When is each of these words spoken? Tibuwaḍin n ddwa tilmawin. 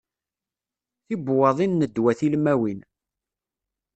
Tibuwaḍin 1.05 1.71
n 1.79 1.83
ddwa 1.87 2.11
tilmawin. 2.19 2.79